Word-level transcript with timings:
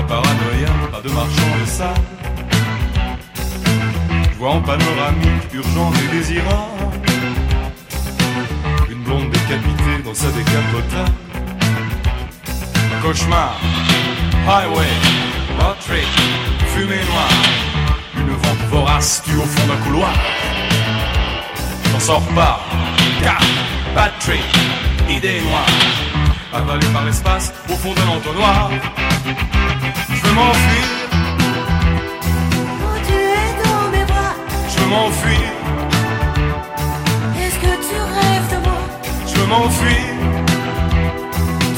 paranoïa, 0.00 0.68
pas 0.92 1.00
de 1.00 1.08
marchand 1.12 1.52
de 1.60 1.66
ça. 1.66 1.94
Je 4.30 4.38
vois 4.38 4.50
en 4.50 4.60
panoramique, 4.60 5.52
urgent 5.54 5.92
et 5.94 6.16
désirant, 6.16 6.68
une 8.90 9.02
blonde 9.02 9.30
décapitée 9.30 10.02
dans 10.04 10.14
sa 10.14 10.28
décapota. 10.28 11.04
Cauchemar, 13.02 13.60
highway, 14.46 14.92
hot 15.60 15.80
fumée 16.74 17.04
noire, 17.10 17.28
une 18.16 18.34
vente 18.34 18.70
vorace 18.70 19.22
tue 19.24 19.36
au 19.36 19.42
fond 19.42 19.66
d'un 19.66 19.82
couloir. 19.84 20.12
J'en 21.92 22.00
sors 22.00 22.26
pas, 22.34 22.60
car, 23.22 23.40
batterie, 23.94 24.40
idée 25.08 25.40
noire 25.40 26.05
avalé 26.52 26.86
par 26.88 27.04
l'espace 27.04 27.52
au 27.68 27.74
fond 27.74 27.92
d'un 27.94 28.08
entonnoir. 28.08 28.70
Je 30.08 30.26
veux 30.26 30.34
m'enfuir. 30.34 30.84
Oh, 32.82 32.98
tu 33.06 33.14
es 33.14 33.48
dans 33.64 33.88
mes 33.90 34.04
bras. 34.04 34.34
Je 34.68 34.78
veux 34.80 34.88
m'enfuir. 34.88 35.48
Est-ce 37.40 37.58
que 37.58 37.72
tu 37.88 37.96
rêves 38.18 38.48
de 38.52 38.58
moi? 38.66 38.80
Je 39.26 39.34
veux 39.36 39.46
m'enfuir. 39.46 40.06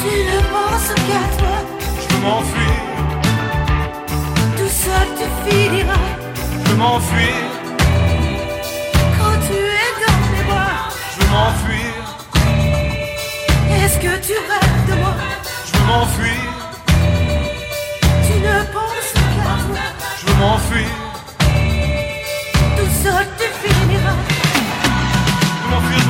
Tu 0.02 0.12
ne 0.30 0.40
penses 0.52 0.92
qu'à 1.06 1.24
toi. 1.38 1.56
Je 2.00 2.14
veux 2.14 2.22
m'enfuir. 2.22 2.78
Tout 4.56 4.72
seul 4.84 5.08
tu 5.18 5.26
finiras. 5.50 6.08
Je 6.64 6.70
veux 6.70 6.76
m'enfuir. 6.76 7.36
Quand 9.18 9.38
tu 9.46 9.56
es 9.56 9.90
dans 10.04 10.20
mes 10.32 10.44
bras. 10.50 10.78
Je 11.12 11.24
veux 11.24 11.30
m'enfuir. 11.30 11.92
Est-ce 13.82 13.98
que 13.98 14.26
tu 14.26 14.32
rêves? 14.32 14.67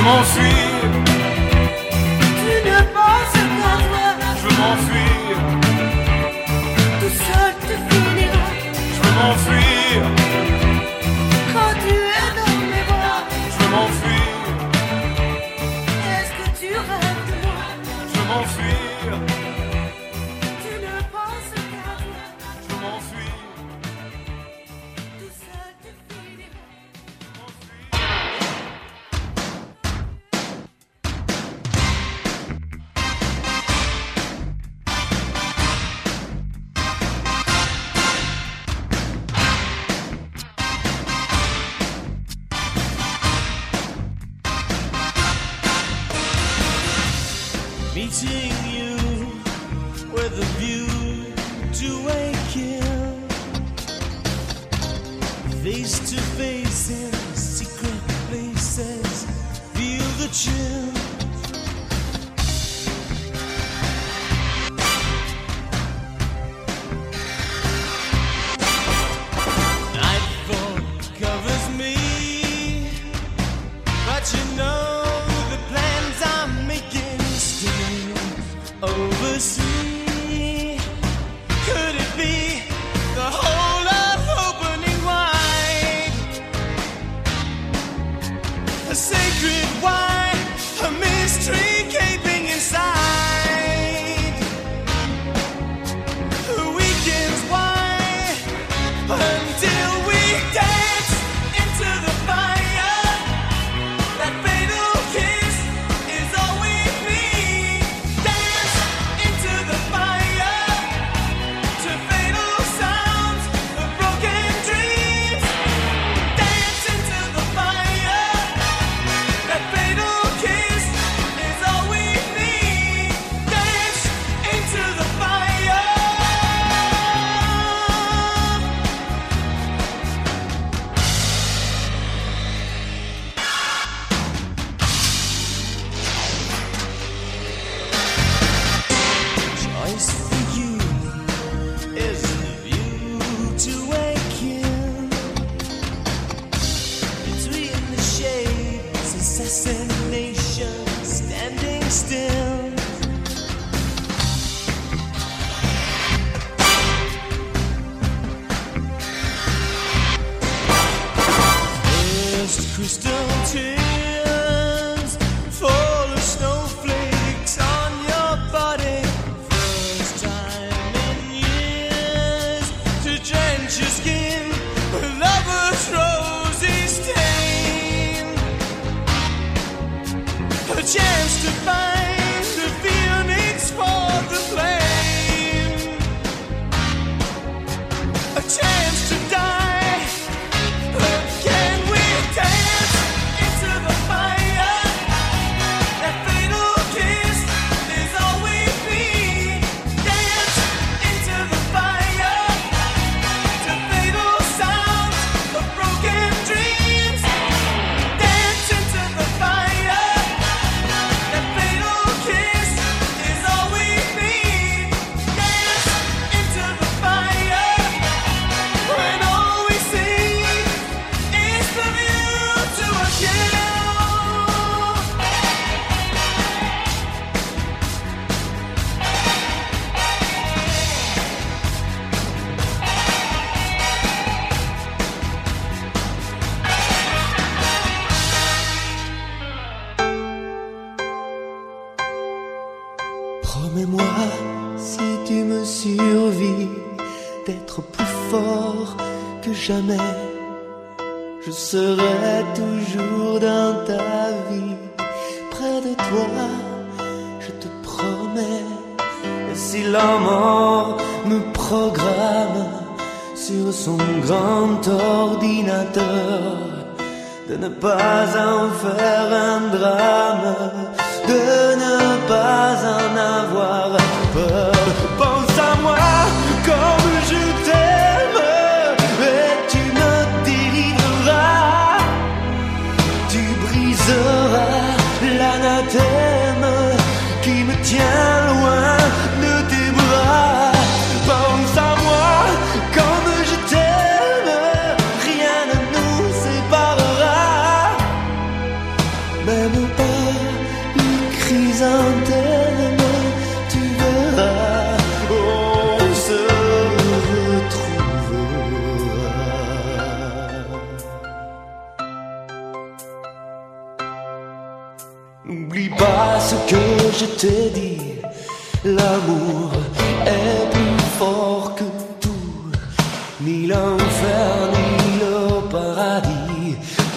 Je 0.00 0.04
m'enfuir. 0.04 0.80
Tu 2.40 2.52
n'es 2.64 2.84
pas 2.94 3.20
cette 3.32 3.54
toi. 3.60 3.76
Je 4.34 4.42
veux 4.46 4.56
m'enfuir. 4.62 5.34
Tout 7.00 7.14
seul 7.26 7.52
te 7.68 7.74
fournira. 7.86 8.46
Je 8.94 9.00
veux 9.02 9.14
m'enfuir. 9.14 9.69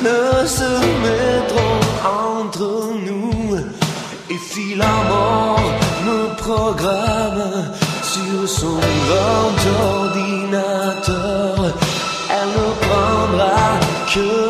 ne 0.02 0.48
se 0.48 0.72
mettront 1.06 1.80
entre 2.04 2.94
nous 3.06 3.58
et 4.30 4.38
fit 4.38 4.76
la 4.76 4.96
mort 5.10 5.60
me 6.06 6.36
programme 6.38 7.72
sur 8.02 8.48
son 8.48 8.80
grand 9.08 9.60
ordinateur. 10.02 11.56
Elle 12.36 12.52
ne 12.60 12.68
prendra 12.86 13.80
que 14.14 14.43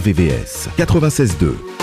VVS 0.00 0.68
96-2 0.76 1.79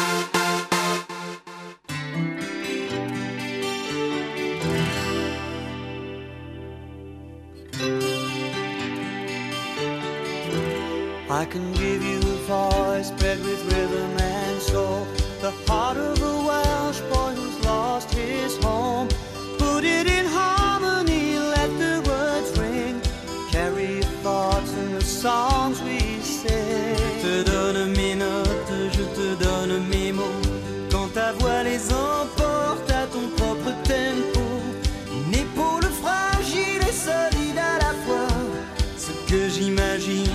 que 39.27 39.49
j'imagine. 39.49 40.26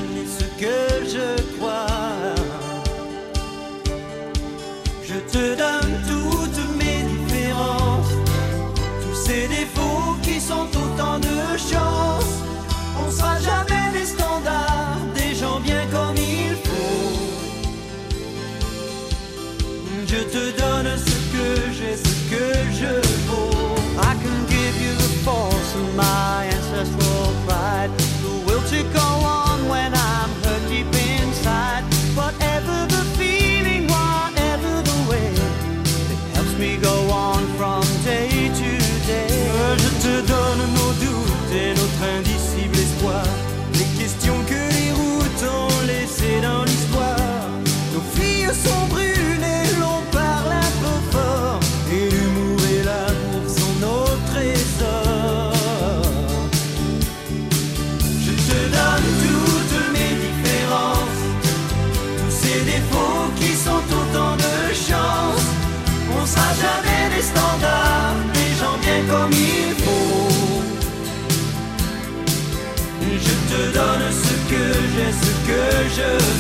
Yeah. 76.03 76.32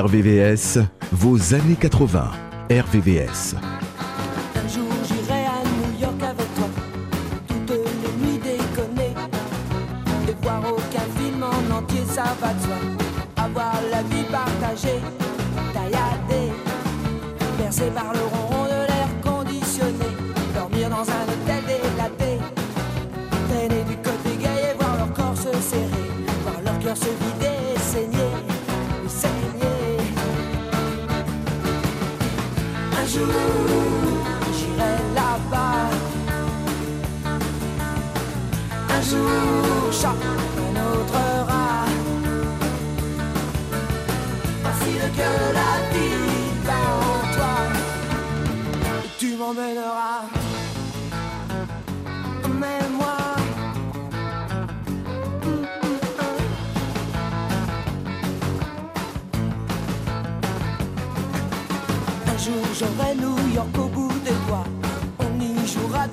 RVVS, 0.00 0.78
vos 1.12 1.52
années 1.52 1.76
80. 1.78 2.30
RVVS. 2.70 3.79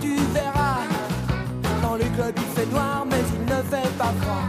Tu 0.07 0.15
verras. 0.33 0.79
Dans 1.81 1.95
les 1.95 2.09
clubs 2.15 2.37
il 2.37 2.49
fait 2.55 2.69
noir, 2.71 3.05
mais 3.09 3.23
il 3.35 3.41
ne 3.41 3.61
fait 3.71 3.91
pas 3.97 4.13
froid. 4.21 4.45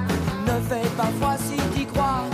Ne 0.46 0.60
fait 0.68 0.88
pas 0.96 1.10
froid 1.18 1.36
si 1.38 1.56
t'y 1.74 1.86
crois. 1.86 2.27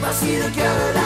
Voici 0.00 0.36
le 0.36 0.50
cœur 0.50 0.74
de 0.88 0.94
la 0.94 0.99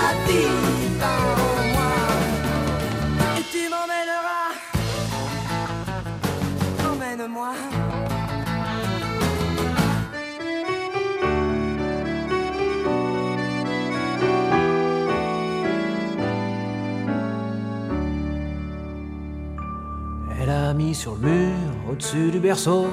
sur 20.95 21.17
le 21.17 21.29
mur, 21.29 21.57
au-dessus 21.91 22.31
du 22.31 22.39
berceau, 22.39 22.87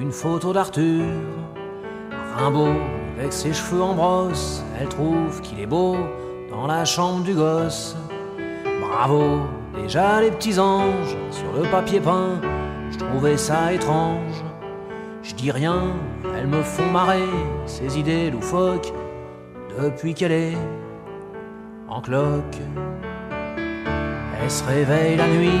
une 0.00 0.12
photo 0.12 0.52
d'Arthur. 0.52 1.04
Rimbaud, 2.36 2.74
avec 3.18 3.32
ses 3.32 3.52
cheveux 3.52 3.82
en 3.82 3.94
brosse, 3.94 4.62
elle 4.80 4.88
trouve 4.88 5.40
qu'il 5.42 5.58
est 5.60 5.66
beau 5.66 5.96
dans 6.50 6.66
la 6.66 6.84
chambre 6.84 7.24
du 7.24 7.34
gosse. 7.34 7.96
Bravo, 8.80 9.40
déjà 9.74 10.20
les 10.20 10.30
petits 10.30 10.58
anges 10.58 11.16
sur 11.30 11.52
le 11.52 11.68
papier 11.70 12.00
peint, 12.00 12.40
je 12.92 12.98
trouvais 12.98 13.36
ça 13.36 13.72
étrange. 13.72 14.44
Je 15.22 15.34
dis 15.34 15.50
rien, 15.50 15.92
elles 16.36 16.46
me 16.46 16.62
font 16.62 16.90
marrer, 16.90 17.28
ces 17.66 17.98
idées 17.98 18.30
loufoques, 18.30 18.92
depuis 19.78 20.14
qu'elle 20.14 20.32
est 20.32 20.58
en 21.88 22.00
cloque. 22.00 22.58
Elle 24.42 24.50
se 24.50 24.64
réveille 24.64 25.16
la 25.16 25.26
nuit, 25.28 25.60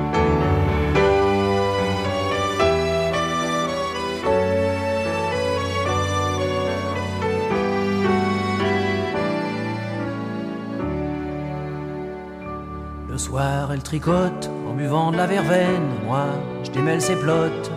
Elle 13.73 13.83
tricote 13.83 14.49
en 14.69 14.73
buvant 14.73 15.11
de 15.11 15.17
la 15.17 15.27
verveine. 15.27 15.87
Moi, 16.05 16.25
je 16.63 16.71
démêle 16.71 17.01
ses 17.01 17.15
plottes 17.15 17.71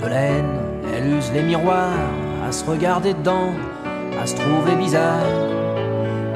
de 0.00 0.06
laine. 0.06 0.58
Elle 0.94 1.06
use 1.06 1.30
les 1.32 1.42
miroirs 1.42 2.10
à 2.46 2.52
se 2.52 2.64
regarder 2.64 3.14
dedans, 3.14 3.52
à 4.20 4.26
se 4.26 4.36
trouver 4.36 4.76
bizarre. 4.76 5.24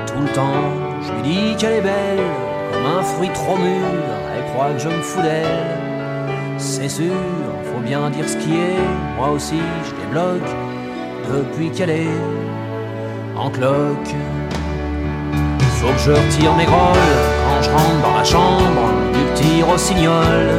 Tout 0.06 0.20
le 0.20 0.32
temps, 0.34 0.64
je 1.02 1.12
lui 1.12 1.22
dis 1.22 1.56
qu'elle 1.56 1.74
est 1.74 1.82
belle, 1.82 2.24
comme 2.72 2.86
un 2.86 3.02
fruit 3.02 3.30
trop 3.32 3.56
mûr. 3.56 3.86
Elle 4.36 4.44
croit 4.52 4.72
que 4.72 4.78
je 4.78 4.88
me 4.88 5.02
fous 5.02 5.22
d'elle. 5.22 6.58
C'est 6.58 6.88
sûr, 6.88 7.14
faut 7.72 7.80
bien 7.80 8.10
dire 8.10 8.28
ce 8.28 8.36
qui 8.36 8.54
est. 8.54 9.16
Moi 9.16 9.30
aussi, 9.30 9.60
je 9.84 10.04
débloque 10.04 10.50
depuis 11.32 11.70
qu'elle 11.70 11.90
est 11.90 12.20
en 13.36 13.50
cloque. 13.50 14.14
Faut 15.80 15.92
que 15.92 15.98
je 15.98 16.10
retire 16.10 16.54
mes 16.54 16.64
grolles 16.64 17.14
quand 17.44 17.62
je 17.62 17.70
rentre 17.70 18.00
dans 18.02 18.16
la 18.18 18.24
chambre 18.24 18.84
du 19.12 19.20
petit 19.32 19.62
rossignol. 19.62 20.50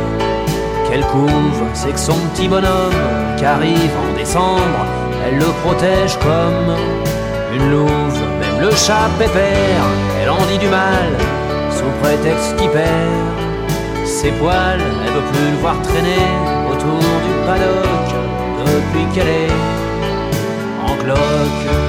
Qu'elle 0.88 1.06
couvre, 1.08 1.66
c'est 1.74 1.92
que 1.92 2.00
son 2.00 2.16
petit 2.34 2.48
bonhomme 2.48 3.02
qui 3.38 3.44
arrive 3.44 3.92
en 4.02 4.18
décembre, 4.18 4.82
elle 5.26 5.38
le 5.38 5.52
protège 5.64 6.18
comme 6.20 6.74
une 7.54 7.70
louve. 7.70 8.22
Même 8.40 8.62
le 8.62 8.72
chat 8.72 9.10
pépère, 9.20 9.84
elle 10.22 10.30
en 10.30 10.46
dit 10.50 10.58
du 10.58 10.68
mal 10.68 11.12
sous 11.70 11.92
prétexte 12.02 12.56
qu'il 12.56 12.70
perd 12.70 13.40
ses 14.06 14.32
poils. 14.32 14.80
Elle 15.06 15.14
veut 15.14 15.28
plus 15.34 15.52
le 15.52 15.58
voir 15.58 15.76
traîner 15.82 16.28
autour 16.72 16.98
du 17.26 17.34
paddock 17.46 18.10
depuis 18.66 19.06
qu'elle 19.14 19.28
est 19.28 19.52
en 20.88 20.96
cloque. 21.04 21.89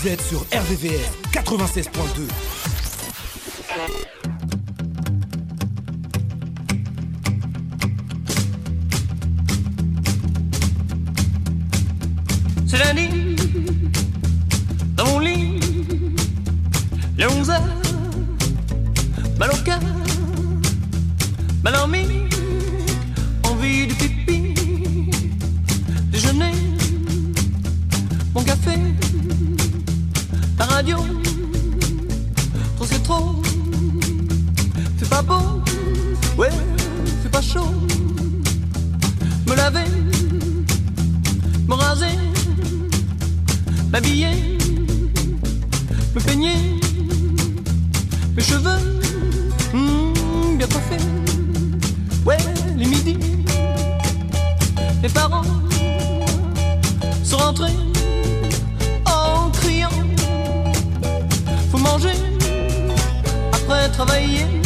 Vous 0.00 0.06
êtes 0.06 0.22
sur 0.22 0.42
RVVS 0.52 1.10
96.2. 1.32 2.28
C'est 12.64 12.78
lundi, 12.78 13.34
dans 14.94 15.04
mon 15.06 15.18
lit, 15.18 15.58
les 17.16 17.26
11 17.26 17.50
heures, 17.50 17.62
mal 19.36 19.50
au 19.50 19.56
cœur, 19.64 19.80
mal 21.64 21.72
dormi, 21.72 22.06
envie 23.42 23.88
de 23.88 23.94
pipi, 23.94 24.54
déjeuner, 26.12 26.52
mon 28.32 28.44
café, 28.44 28.78
trop 30.84 32.84
c'est 32.84 33.02
trop, 33.02 33.42
c'est 34.96 35.08
pas 35.08 35.22
beau, 35.22 35.60
ouais, 36.36 36.50
c'est 37.20 37.30
pas 37.30 37.42
chaud, 37.42 37.66
me 39.46 39.56
laver, 39.56 39.84
me 41.66 41.74
raser. 41.74 42.06
M'habiller, 43.90 44.58
me 46.14 46.20
peigner, 46.20 46.78
mes 48.36 48.42
cheveux. 48.42 49.00
Hmm, 49.72 50.58
bien 50.58 50.66
coiffés. 50.66 51.02
Ouais, 52.26 52.36
les 52.76 52.84
midis, 52.84 53.16
mes 55.02 55.08
parents. 55.08 55.42
Sont 57.24 57.38
rentrés 57.38 57.87
après 63.52 63.88
travailler. 63.92 64.57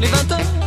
Ouais, 0.00 0.57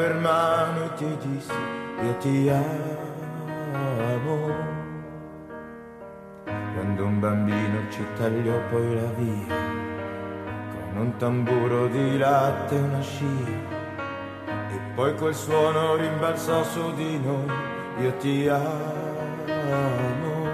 per 0.00 0.14
mano 0.14 0.84
e 0.84 0.94
ti 0.94 1.18
dissi 1.20 1.52
io 2.02 2.16
ti 2.20 2.48
amo. 2.48 3.28
Quando 6.74 7.04
un 7.04 7.20
bambino 7.20 7.80
ci 7.90 8.02
tagliò 8.16 8.58
poi 8.70 8.94
la 8.94 9.10
via, 9.18 9.56
con 10.72 10.96
un 11.02 11.16
tamburo 11.18 11.88
di 11.88 12.16
latte 12.16 12.76
e 12.76 12.80
una 12.80 13.02
scia, 13.02 13.26
e 14.46 14.80
poi 14.94 15.14
quel 15.16 15.34
suono 15.34 15.96
rimbalzò 15.96 16.64
su 16.64 16.94
di 16.94 17.18
noi, 17.18 17.52
io 17.98 18.14
ti 18.14 18.48
amo, 18.48 20.48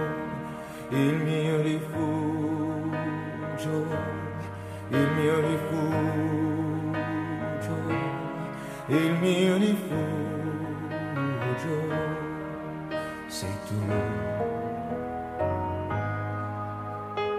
il 0.89 1.15
mio 1.15 1.63
rifugio, 1.63 2.97
il 4.89 5.09
mio 5.17 5.41
rifugio, 5.41 6.26
il 8.89 9.13
mio 9.21 9.57
rifugio, 9.57 9.85
sei 13.27 13.59
tu. 13.67 13.75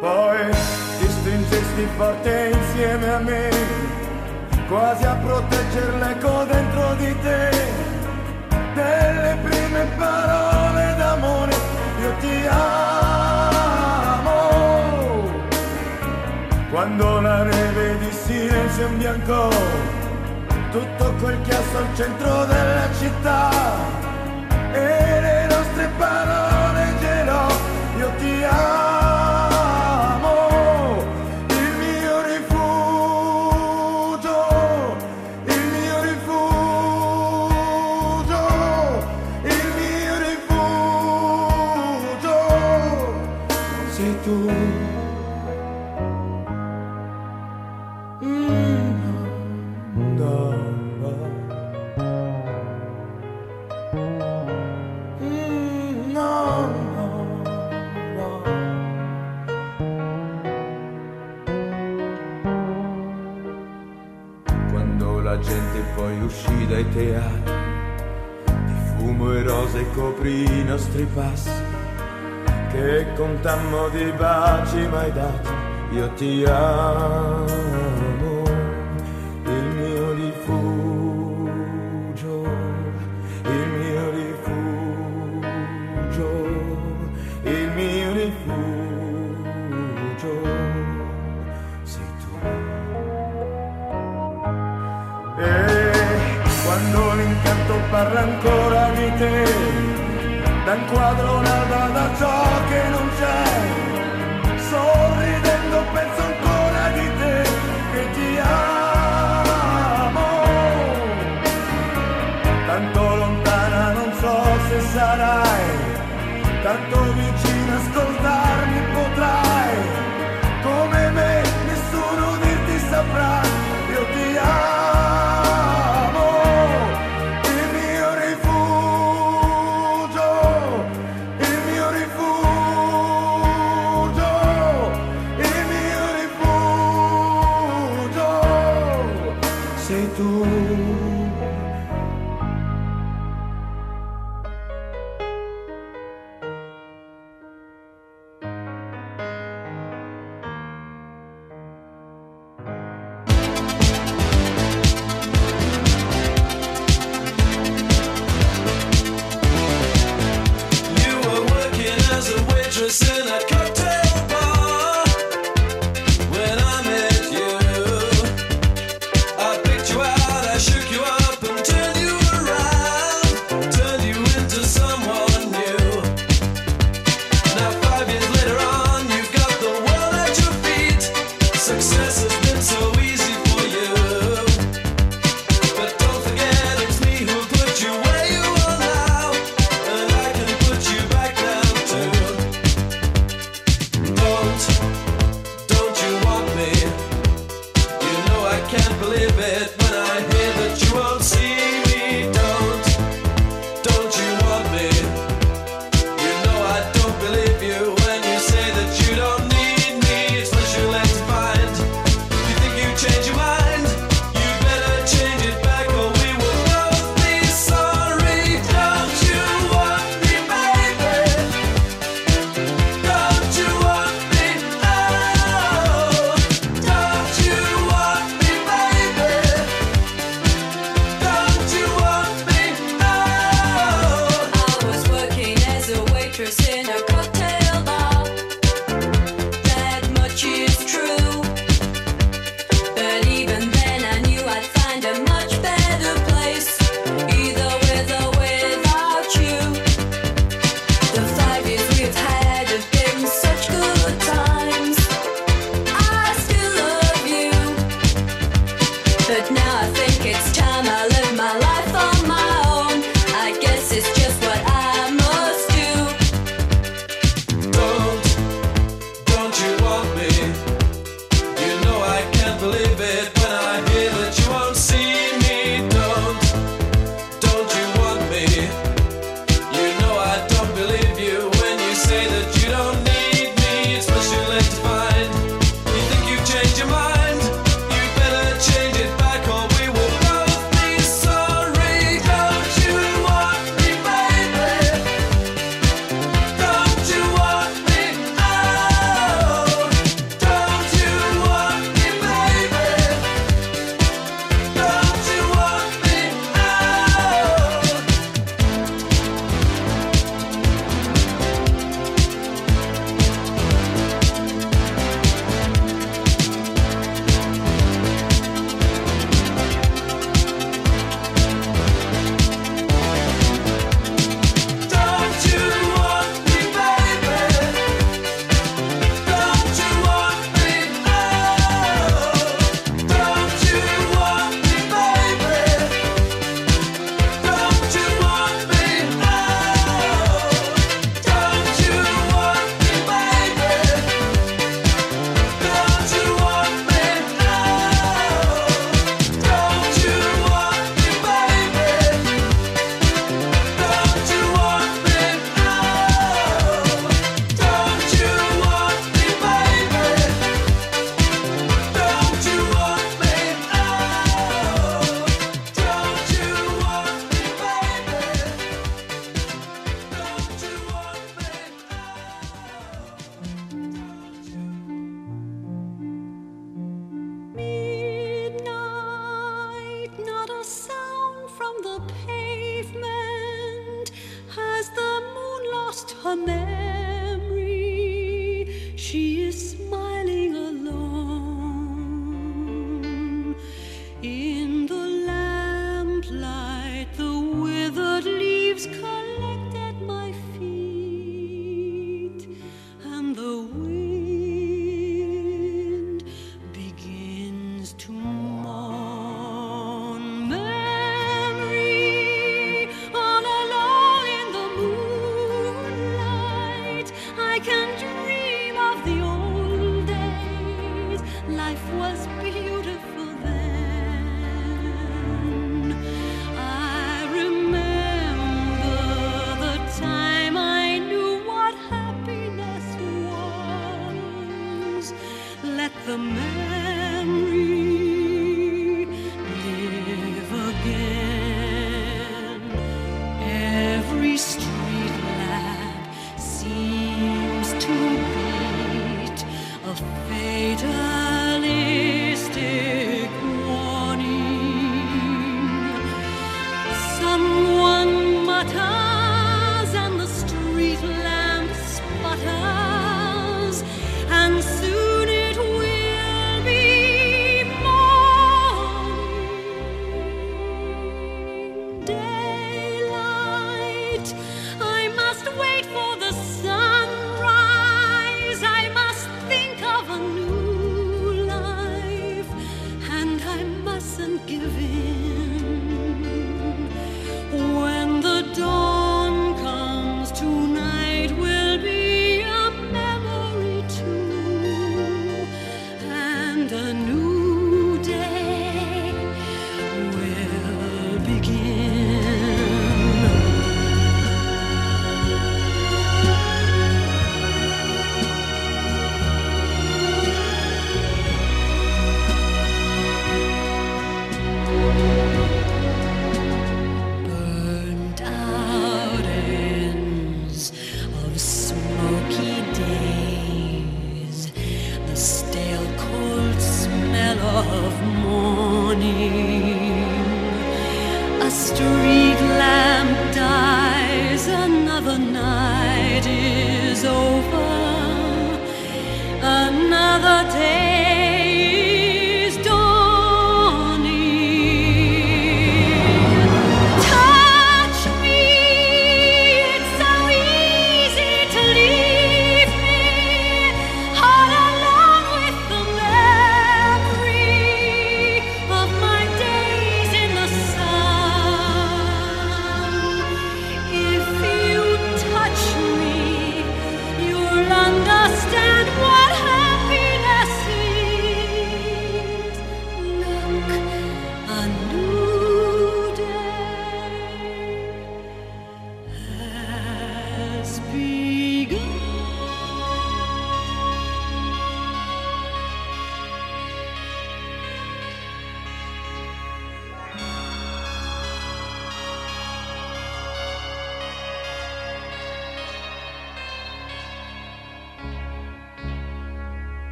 Poi 0.00 0.50
ti 0.98 1.08
stringesti 1.08 1.86
forte 1.96 2.50
insieme 2.52 3.14
a 3.14 3.18
me, 3.18 3.48
quasi 4.68 5.04
a 5.04 5.14
protegger 5.14 5.94
l'eco 5.94 6.44
dentro 6.44 6.94
di 6.94 7.14
te, 7.20 7.50
delle 8.74 9.36
prime 9.42 9.86
parole 9.96 10.94
d'amore, 10.98 11.54
io 12.00 12.12
ti 12.20 12.46
amo. 12.48 12.74
Quando 16.70 17.20
la 17.20 17.44
neve 17.44 17.98
di 17.98 18.10
silenzio 18.10 18.86
imbiancò 18.88 19.48
tutto 20.76 21.14
quel 21.20 21.40
chiasso 21.42 21.78
al 21.78 21.86
centro 21.94 22.44
della 22.44 22.88
città. 22.98 23.50
E 24.72 25.20
le 25.20 25.46
nostre 25.48 25.90
parole 25.96 26.45
e 69.78 69.90
copri 69.94 70.44
i 70.44 70.64
nostri 70.64 71.06
passi, 71.14 71.50
che 72.70 73.06
contammo 73.14 73.88
di 73.90 74.10
baci 74.16 74.86
mai 74.88 75.12
dati, 75.12 75.50
io 75.92 76.08
ti 76.14 76.44
amo. 76.46 77.65
en 100.76 100.84
cuadro 100.88 101.55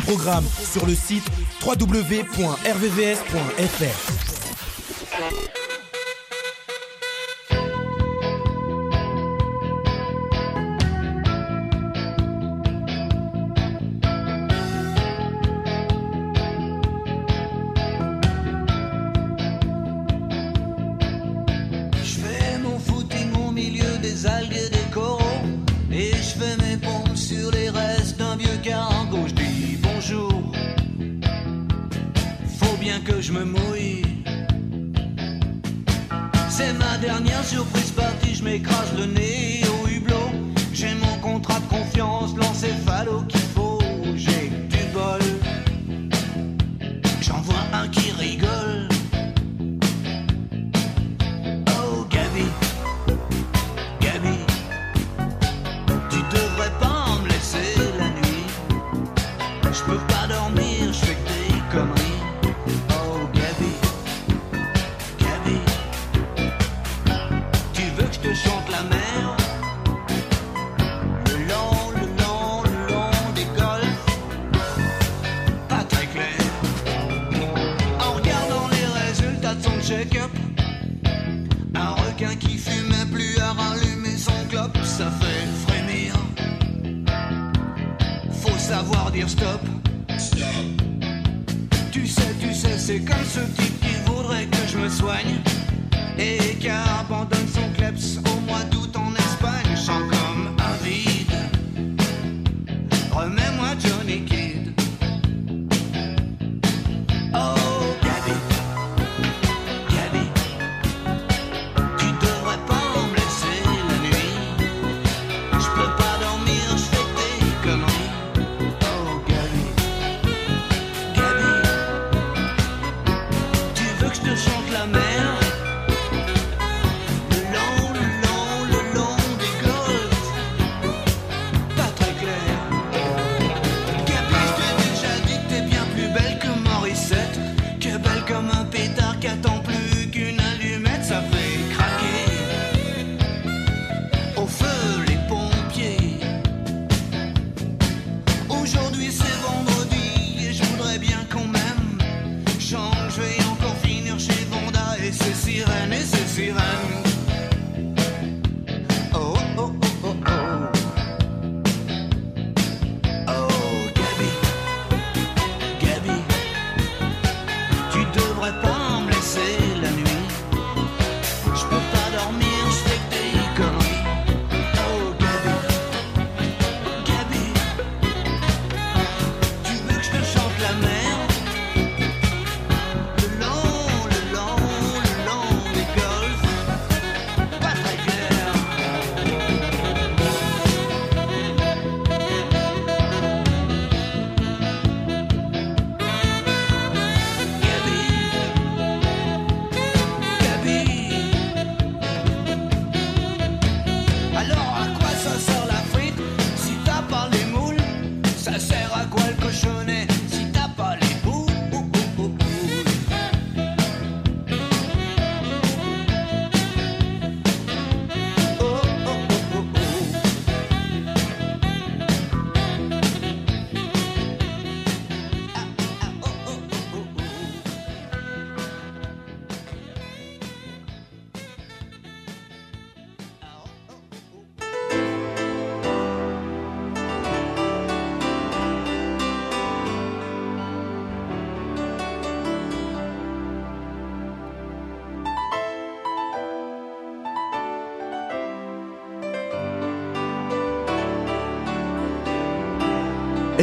programme 0.00 0.44
sur 0.62 0.86
le 0.86 0.94
site 0.94 1.24
www.rvvs.fr. 1.64 2.36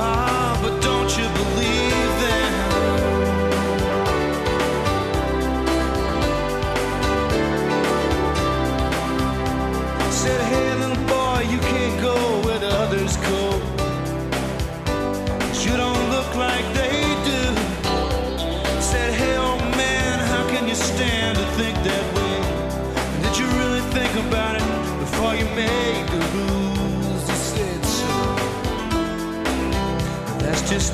Ah, 0.00 0.58
you 1.18 1.28
believe 1.38 2.12
that? 2.22 2.47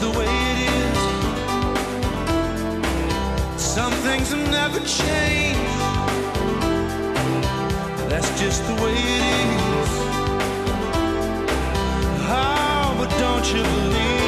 The 0.05 0.19
way 0.19 0.27
it 0.53 0.59
is. 0.77 0.99
Some 3.63 3.93
things 4.07 4.35
will 4.35 4.49
never 4.61 4.81
change. 4.81 5.69
That's 8.11 8.31
just 8.39 8.61
the 8.69 8.75
way 8.83 8.95
it 9.19 9.25
is. 9.81 9.93
Oh, 12.27 12.95
but 12.99 13.11
don't 13.25 13.47
you 13.55 13.63
believe 13.63 14.24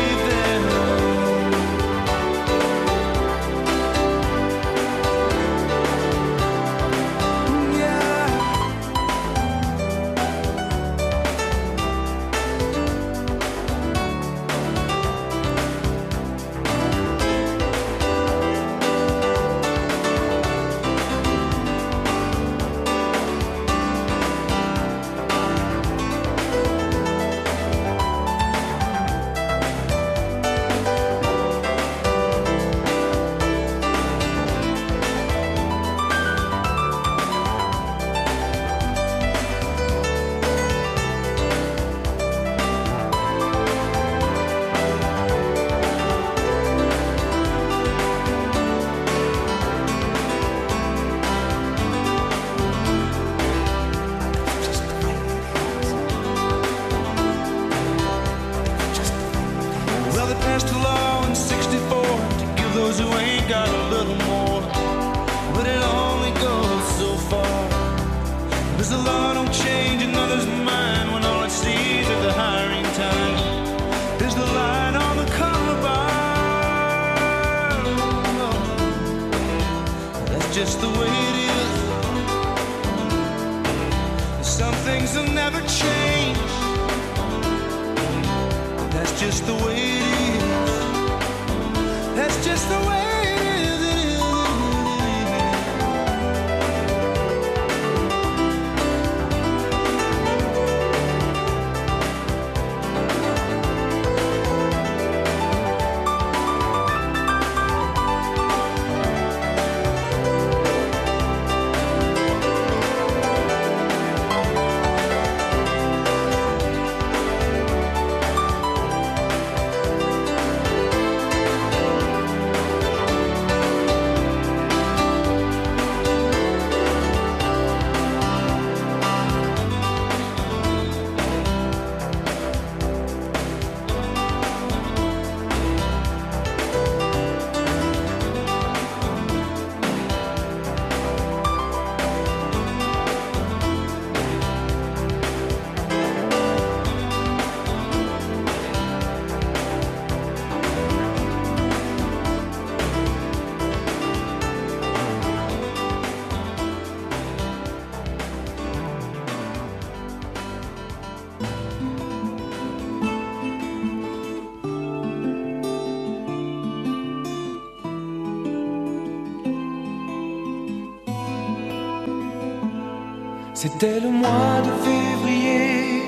C'était 173.69 173.99
le 173.99 174.11
mois 174.11 174.61
de 174.65 174.71
février, 174.87 176.01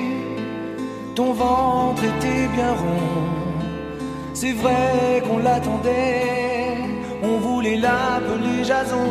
ton 1.16 1.32
ventre 1.32 2.04
était 2.04 2.46
bien 2.54 2.70
rond. 2.70 3.18
C'est 4.32 4.52
vrai 4.52 5.24
qu'on 5.26 5.38
l'attendait, 5.38 6.76
on 7.20 7.38
voulait 7.38 7.76
l'appeler 7.76 8.62
Jason. 8.62 9.10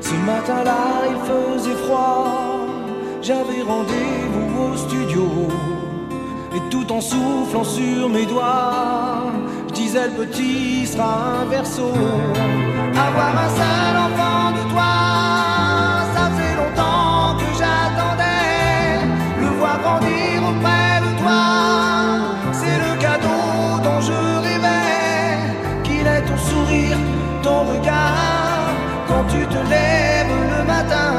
Ce 0.00 0.14
matin-là, 0.14 0.84
il 1.10 1.18
faisait 1.28 1.78
froid, 1.86 2.68
j'avais 3.20 3.62
rendez-vous 3.62 4.50
au 4.62 4.76
studio. 4.76 5.26
Et 6.54 6.70
tout 6.70 6.92
en 6.92 7.00
soufflant 7.00 7.64
sur 7.64 8.08
mes 8.08 8.26
doigts, 8.26 9.32
je 9.70 9.72
disais 9.74 10.06
le 10.06 10.24
petit 10.24 10.86
sera 10.86 11.40
un 11.40 11.44
verso. 11.46 11.88
Avoir 13.06 13.32
un 13.44 13.50
seul 13.60 13.94
enfant 14.06 14.52
de 14.52 14.70
toi, 14.72 15.47
auprès 20.50 21.00
de 21.04 21.10
toi, 21.20 21.42
c'est 22.52 22.78
le 22.86 23.00
cadeau 23.00 23.80
dont 23.84 24.00
je 24.00 24.18
rêvais. 24.46 25.38
Qu'il 25.84 26.06
ait 26.06 26.22
ton 26.22 26.36
sourire, 26.36 26.98
ton 27.42 27.60
regard, 27.72 28.70
quand 29.08 29.24
tu 29.28 29.46
te 29.46 29.60
lèves 29.74 30.36
le 30.54 30.64
matin. 30.64 31.12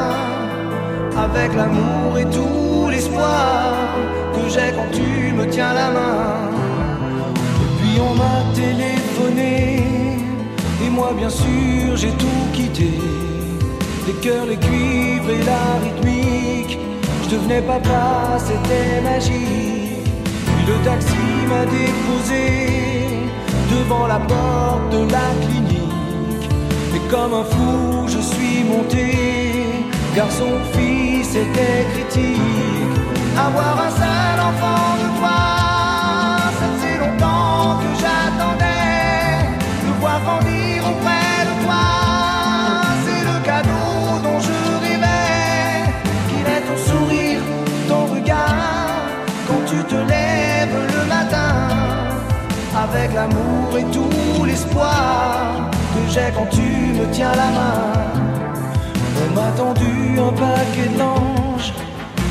Avec 1.25 1.53
l'amour 1.55 2.17
et 2.17 2.25
tout 2.25 2.89
l'espoir 2.89 3.73
que 4.33 4.49
j'ai 4.49 4.71
quand 4.75 4.91
tu 4.93 5.33
me 5.33 5.45
tiens 5.49 5.73
la 5.73 5.91
main. 5.91 6.49
Puis 7.79 7.99
on 7.99 8.13
m'a 8.15 8.37
téléphoné 8.53 9.83
et 10.85 10.89
moi 10.89 11.11
bien 11.17 11.29
sûr 11.29 11.95
j'ai 11.95 12.11
tout 12.11 12.45
quitté. 12.53 12.91
Les 14.07 14.13
cœurs, 14.13 14.45
les 14.45 14.57
cuivres 14.57 15.29
et 15.29 15.43
la 15.43 15.63
rythmique. 15.83 16.58
Je 17.29 17.35
devenais 17.35 17.61
papa, 17.61 18.39
c'était 18.39 19.01
magique. 19.03 20.03
Puis 20.23 20.65
le 20.65 20.83
taxi 20.83 21.15
m'a 21.47 21.63
déposé 21.63 22.43
devant 23.69 24.07
la 24.07 24.17
porte 24.17 24.89
de 24.91 25.11
la 25.11 25.29
clinique. 25.45 26.49
Et 26.95 27.11
comme 27.11 27.35
un 27.35 27.43
fou, 27.43 28.07
je 28.07 28.19
suis 28.19 28.63
monté, 28.63 29.13
car 30.15 30.31
son 30.31 30.57
fils 30.73 31.35
était 31.35 31.85
critique. 31.93 32.41
Avoir 33.37 33.79
un 33.87 33.91
seul 33.91 34.39
enfant 34.49 34.95
de 35.03 35.19
toi, 35.19 35.58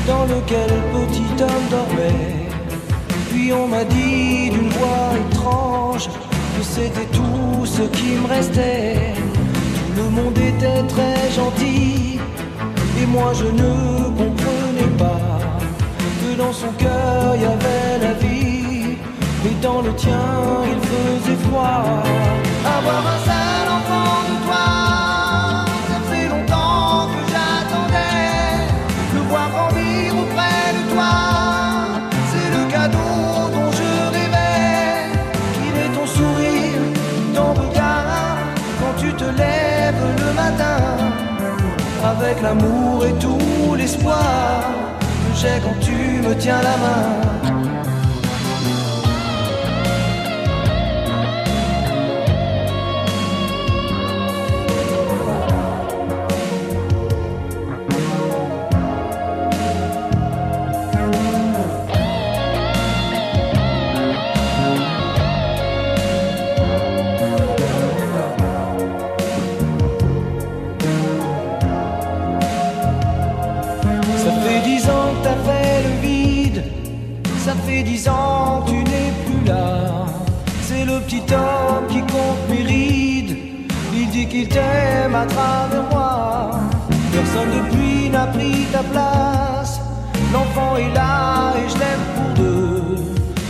dans 0.07 0.25
lequel 0.25 0.69
petit 0.93 1.43
homme 1.43 1.67
dormait. 1.69 2.49
Puis 3.29 3.53
on 3.53 3.67
m'a 3.67 3.83
dit 3.83 4.49
d'une 4.49 4.69
voix 4.69 5.11
étrange 5.29 6.07
que 6.07 6.63
c'était 6.63 7.09
tout 7.11 7.65
ce 7.65 7.83
qui 7.83 8.11
me 8.21 8.27
restait. 8.27 9.13
Tout 9.95 10.03
le 10.03 10.09
monde 10.09 10.37
était 10.37 10.83
très 10.87 11.31
gentil 11.31 12.19
et 13.01 13.05
moi 13.05 13.31
je 13.33 13.45
ne 13.45 13.73
comprenais 14.21 14.91
pas 14.97 15.39
que 16.21 16.37
dans 16.37 16.53
son 16.53 16.71
cœur 16.77 17.35
il 17.35 17.41
y 17.41 17.45
avait 17.45 17.93
la 18.01 18.13
vie. 18.13 18.97
Mais 19.43 19.55
dans 19.61 19.81
le 19.81 19.93
tien, 19.95 20.27
il 20.65 20.79
faisait 20.89 21.41
froid. 21.47 22.03
Avoir 22.77 23.03
un 23.15 23.48
Avec 42.29 42.43
l'amour 42.43 43.07
et 43.07 43.13
tout 43.13 43.73
l'espoir 43.75 44.61
que 44.99 45.35
j'ai 45.35 45.59
quand 45.63 45.79
tu 45.81 46.21
me 46.21 46.35
tiens 46.35 46.61
la 46.61 46.77
main. 46.77 47.28
Qu'il 84.39 84.47
t'aime 84.47 85.15
à 85.15 85.25
travers 85.25 85.83
moi. 85.91 86.51
Personne 87.11 87.51
depuis 87.59 88.09
n'a 88.09 88.27
pris 88.27 88.65
ta 88.71 88.83
place, 88.83 89.81
l'enfant 90.33 90.77
est 90.77 90.93
là 90.93 91.53
et 91.59 91.67
je 91.69 91.77
l'aime 91.81 92.05
pour 92.15 92.43
deux. 92.43 92.95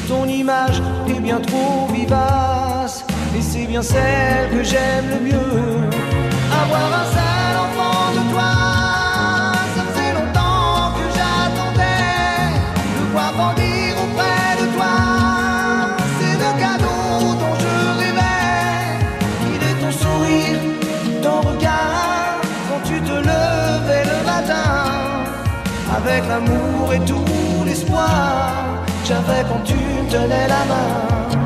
Ton 0.07 0.25
image 0.25 0.81
est 1.07 1.19
bien 1.19 1.39
trop 1.39 1.87
vivace, 1.93 3.05
et 3.37 3.41
c'est 3.41 3.65
bien 3.65 3.83
celle 3.83 4.49
que 4.51 4.63
j'aime 4.63 5.07
le 5.13 5.19
mieux. 5.27 5.89
Avoir 6.61 6.89
un 7.01 7.07
seul 7.17 7.53
enfant 7.65 8.01
de 8.17 8.31
toi. 8.31 8.51
Ça 9.75 9.83
faisait 9.89 10.13
longtemps 10.19 10.93
que 10.97 11.05
j'attendais 11.15 12.49
de 12.97 13.11
voir 13.11 13.33
grandir 13.33 13.78
l'amour 26.29 26.93
et 26.93 26.99
tout 26.99 27.65
l'espoir 27.65 28.85
j'avais 29.03 29.43
quand 29.49 29.63
tu 29.65 29.73
me 29.73 30.09
tenais 30.11 30.47
la 30.47 30.63
main. 30.69 31.38